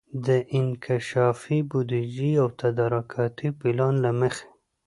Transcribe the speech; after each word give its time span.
د 0.25 0.27
انکشافي 0.59 1.59
بودیجې 1.69 2.31
او 2.41 2.47
تدارکاتي 2.61 3.49
پلان 3.59 3.93
له 4.05 4.11
مخي 4.19 4.47